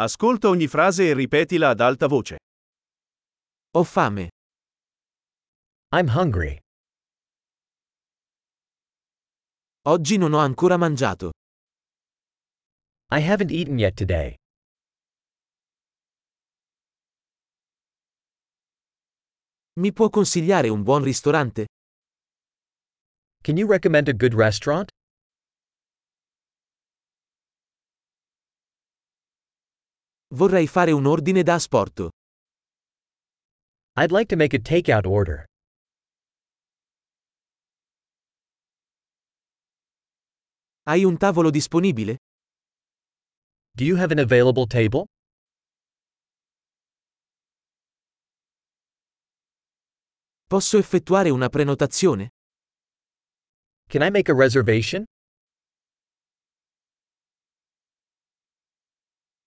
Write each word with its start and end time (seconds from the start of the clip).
Ascolta 0.00 0.48
ogni 0.48 0.68
frase 0.68 1.08
e 1.08 1.12
ripetila 1.12 1.70
ad 1.70 1.80
alta 1.80 2.06
voce. 2.06 2.36
Ho 3.72 3.82
fame. 3.82 4.28
I'm 5.92 6.06
hungry. 6.14 6.56
Oggi 9.88 10.16
non 10.16 10.34
ho 10.34 10.38
ancora 10.38 10.76
mangiato. 10.76 11.32
I 13.10 13.20
haven't 13.20 13.50
eaten 13.50 13.76
yet 13.76 13.94
today. 13.94 14.36
Mi 19.80 19.92
può 19.92 20.08
consigliare 20.10 20.68
un 20.68 20.84
buon 20.84 21.02
ristorante? 21.02 21.66
Can 23.42 23.56
you 23.56 23.66
recommend 23.66 24.08
a 24.08 24.12
good 24.12 24.34
restaurant? 24.34 24.90
Vorrei 30.34 30.66
fare 30.66 30.92
un 30.92 31.06
ordine 31.06 31.42
da 31.42 31.54
asporto. 31.54 32.10
I'd 33.96 34.10
like 34.10 34.26
to 34.28 34.36
make 34.36 34.54
a 34.54 34.60
takeout 34.60 35.06
order. 35.06 35.44
Hai 40.82 41.04
un 41.04 41.16
tavolo 41.16 41.50
disponibile? 41.50 42.16
Do 43.74 43.84
you 43.84 43.96
have 43.96 44.12
an 44.12 44.18
available 44.18 44.66
table? 44.66 45.06
Posso 50.46 50.78
effettuare 50.78 51.30
una 51.30 51.48
prenotazione? 51.48 52.28
Can 53.88 54.02
I 54.02 54.10
make 54.10 54.30
a 54.30 54.34
reservation? 54.34 55.04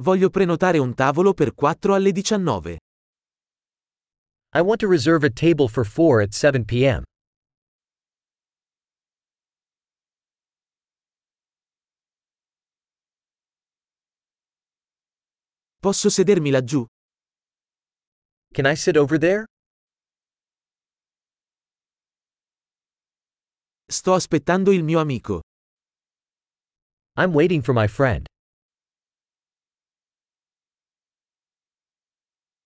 Voglio 0.00 0.30
prenotare 0.30 0.78
un 0.78 0.94
tavolo 0.94 1.34
per 1.34 1.54
4 1.54 1.92
alle 1.92 2.12
19. 2.12 2.78
I 4.54 4.60
want 4.60 4.78
to 4.78 4.88
reserve 4.88 5.26
a 5.26 5.30
table 5.30 5.66
for 5.66 5.84
4 5.84 6.22
at 6.22 6.32
7 6.32 6.64
p.m. 6.64 7.02
Posso 15.80 16.08
sedermi 16.08 16.50
laggiù? 16.50 16.84
Can 18.52 18.70
I 18.70 18.76
sit 18.76 18.96
over 18.96 19.18
there? 19.18 19.46
Sto 23.84 24.14
aspettando 24.14 24.70
il 24.70 24.84
mio 24.84 25.00
amico. 25.00 25.40
I'm 27.16 27.32
waiting 27.32 27.62
for 27.62 27.74
my 27.74 27.88
friend. 27.88 28.26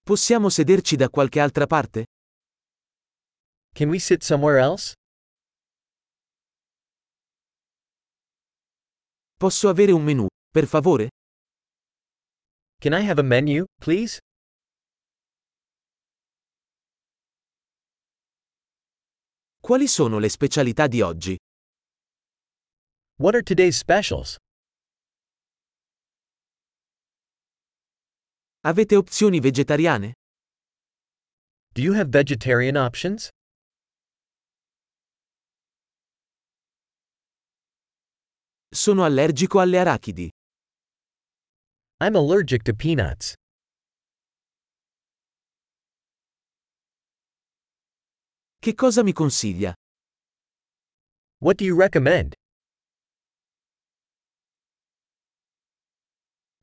Possiamo 0.05 0.49
sederci 0.49 0.97
da 0.97 1.09
qualche 1.09 1.39
altra 1.39 1.67
parte? 1.67 2.07
Can 3.73 3.89
we 3.89 4.01
sit 4.01 4.23
somewhere 4.25 4.59
else? 4.61 4.95
Posso 9.37 9.69
avere 9.69 9.93
un 9.93 10.03
menù, 10.03 10.27
per 10.51 10.67
favore? 10.67 11.09
Can 12.81 12.93
I 12.93 13.09
have 13.09 13.21
a 13.21 13.25
menu, 13.25 13.65
please? 13.79 14.19
Quali 19.61 19.87
sono 19.87 20.19
le 20.19 20.29
specialità 20.29 20.89
di 20.89 21.01
oggi? 21.01 21.37
What 23.21 23.35
are 23.35 23.43
today's 23.45 23.77
specials? 23.77 24.37
Avete 28.65 28.95
opzioni 28.95 29.41
vegetariane? 29.41 30.13
Do 31.75 31.83
you 31.83 31.95
have 31.95 32.11
vegetarian 32.11 32.77
options? 32.77 33.29
Sono 38.69 39.05
allergico 39.05 39.59
alle 39.59 39.79
arachidi. 39.79 40.31
I'm 41.99 42.15
allergic 42.15 42.63
to 42.63 42.73
peanuts. 42.75 43.35
Che 48.61 48.75
cosa 48.75 49.03
mi 49.03 49.13
consiglia? 49.13 49.75
What 51.41 51.57
do 51.57 51.65
you 51.65 51.77
recommend? 51.77 52.35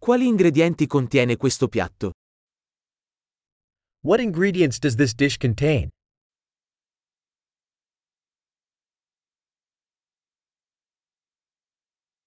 Quali 0.09 0.25
ingredienti 0.25 0.87
contiene 0.87 1.37
questo 1.37 1.67
piatto? 1.67 2.13
What 4.03 4.19
ingredients 4.19 4.79
does 4.79 4.95
this 4.95 5.13
dish 5.13 5.37
contain? 5.37 5.87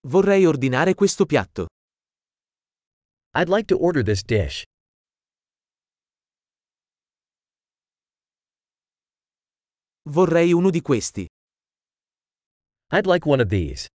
Vorrei 0.07 0.47
ordinare 0.47 0.95
questo 0.95 1.27
piatto. 1.27 1.67
I'd 3.35 3.49
like 3.49 3.65
to 3.65 3.77
order 3.77 4.05
this 4.05 4.23
dish. 4.23 4.63
Vorrei 10.03 10.53
uno 10.53 10.71
di 10.71 10.81
questi. 10.83 11.27
I'd 12.93 13.07
like 13.07 13.29
one 13.29 13.43
of 13.43 13.49
these. 13.49 13.89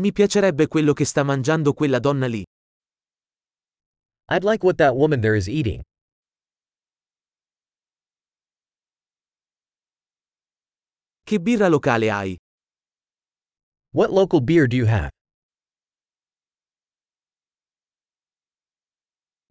Mi 0.00 0.12
piacerebbe 0.12 0.66
quello 0.66 0.94
che 0.94 1.04
sta 1.04 1.22
mangiando 1.22 1.74
quella 1.74 1.98
donna 1.98 2.26
lì. 2.26 2.42
I'd 4.30 4.44
like 4.44 4.64
what 4.64 4.78
that 4.78 4.94
woman 4.94 5.20
there 5.20 5.36
is 5.36 5.46
eating. 5.46 5.82
Che 11.22 11.38
birra 11.38 11.68
locale 11.68 12.08
hai? 12.10 12.34
What 13.92 14.10
local 14.10 14.40
beer 14.40 14.66
do 14.66 14.76
you 14.76 14.86
have? 14.86 15.10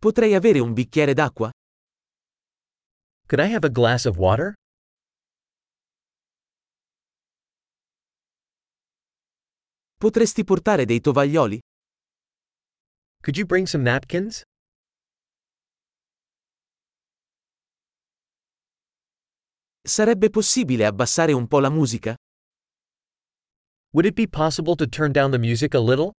Potrei 0.01 0.33
avere 0.33 0.59
un 0.59 0.73
bicchiere 0.73 1.13
d'acqua? 1.13 1.51
Could 3.27 3.39
I 3.39 3.53
have 3.53 3.67
a 3.67 3.69
glass 3.69 4.07
of 4.07 4.17
water? 4.17 4.55
Potresti 9.99 10.45
portare 10.45 10.85
dei 10.85 11.01
tovaglioli? 11.01 11.59
Could 13.21 13.35
you 13.35 13.45
bring 13.45 13.67
some 13.67 13.83
napkins? 13.83 14.41
Sarebbe 19.81 20.29
possibile 20.29 20.85
abbassare 20.85 21.33
un 21.33 21.47
po' 21.47 21.59
la 21.59 21.69
musica? 21.69 22.15
Would 23.91 24.05
it 24.05 24.13
be 24.13 24.25
possible 24.25 24.75
to 24.77 24.87
turn 24.87 25.11
down 25.11 25.31
the 25.31 25.37
music 25.37 25.73
a 25.73 25.79
little? 25.79 26.13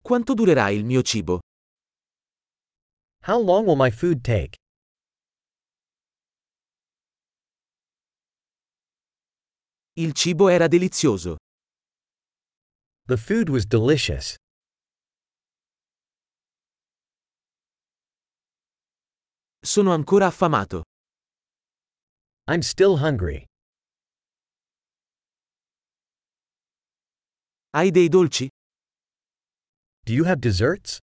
Quanto 0.00 0.34
durerà 0.34 0.70
il 0.70 0.84
mio 0.84 1.02
cibo? 1.02 1.40
How 3.22 3.40
long 3.40 3.66
will 3.66 3.74
my 3.74 3.90
food 3.90 4.22
take? 4.22 4.56
Il 9.98 10.12
cibo 10.12 10.48
era 10.48 10.68
delizioso. 10.68 11.36
The 13.06 13.16
food 13.16 13.48
was 13.48 13.64
delicious. 13.64 14.34
Sono 19.64 19.94
ancora 19.94 20.26
affamato. 20.26 20.82
I'm 22.46 22.60
still 22.60 22.98
hungry. 22.98 23.46
Hai 27.70 27.90
dei 27.90 28.08
dolci? 28.10 28.48
Do 30.04 30.12
you 30.12 30.24
have 30.26 30.38
desserts? 30.40 30.98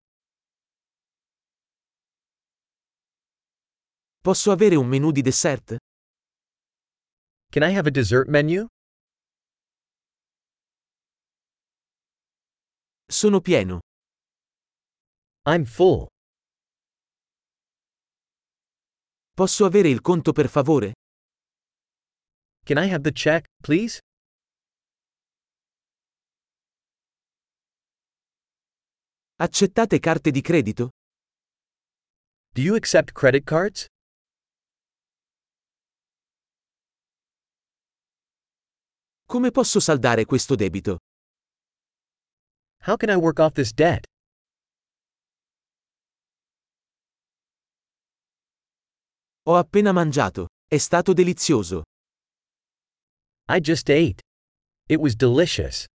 Posso 4.20 4.50
avere 4.50 4.76
un 4.76 4.86
menù 4.86 5.10
di 5.12 5.22
dessert? 5.22 5.76
Can 7.50 7.62
I 7.62 7.70
have 7.74 7.86
a 7.88 7.90
dessert 7.90 8.28
menu? 8.28 8.66
Sono 13.22 13.40
pieno. 13.40 13.78
I'm 15.46 15.64
full. 15.64 16.08
Posso 19.32 19.64
avere 19.64 19.88
il 19.88 20.00
conto 20.00 20.32
per 20.32 20.48
favore? 20.48 20.94
Can 22.64 22.78
I 22.78 22.90
have 22.90 23.02
the 23.04 23.12
check, 23.12 23.46
please? 23.62 24.00
Accettate 29.36 30.00
carte 30.00 30.32
di 30.32 30.40
credito? 30.40 30.88
Do 32.52 32.60
you 32.60 32.74
accept 32.74 33.12
credit 33.12 33.44
cards? 33.44 33.86
Come 39.28 39.52
posso 39.52 39.78
saldare 39.78 40.24
questo 40.24 40.56
debito? 40.56 40.98
How 42.84 42.96
can 42.96 43.10
I 43.10 43.16
work 43.16 43.38
off 43.38 43.52
this 43.54 43.72
debt? 43.72 44.04
Ho 49.46 49.56
appena 49.56 49.92
mangiato. 49.92 50.48
È 50.66 50.78
stato 50.78 51.12
delizioso. 51.12 51.82
I 53.48 53.60
just 53.60 53.88
ate. 53.88 54.20
It 54.88 54.98
was 54.98 55.14
delicious. 55.14 55.86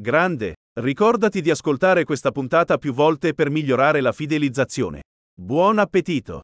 Grande. 0.00 0.54
Ricordati 0.80 1.42
di 1.42 1.50
ascoltare 1.50 2.04
questa 2.04 2.30
puntata 2.30 2.78
più 2.78 2.94
volte 2.94 3.34
per 3.34 3.50
migliorare 3.50 4.00
la 4.00 4.12
fidelizzazione. 4.12 5.02
Buon 5.34 5.78
appetito! 5.78 6.42